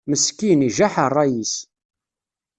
[0.09, 1.53] Meskin, ijaḥ ṛṛay-is.